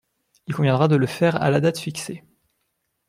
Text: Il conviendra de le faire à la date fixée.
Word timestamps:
Il 0.47 0.55
conviendra 0.55 0.87
de 0.87 0.95
le 0.95 1.05
faire 1.05 1.39
à 1.39 1.51
la 1.51 1.59
date 1.61 1.77
fixée. 1.77 2.23